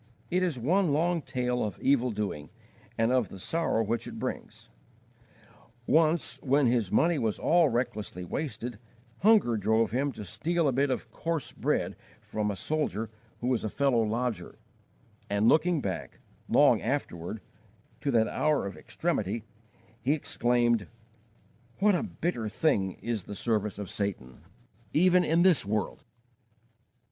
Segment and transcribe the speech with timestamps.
[0.31, 2.49] It is one long tale of evil doing
[2.97, 4.71] and of the sorrow which it brings.
[5.85, 8.79] Once, when his money was all recklessly wasted,
[9.19, 13.11] hunger drove him to steal a bit of coarse bread from a soldier
[13.41, 14.57] who was a fellow lodger;
[15.29, 16.17] and looking back,
[16.49, 17.39] long afterward,
[17.99, 19.43] to that hour of extremity,
[20.01, 20.87] he exclaimed,
[21.77, 24.41] "What a bitter thing is the service of Satan,
[24.93, 26.03] even in this world!"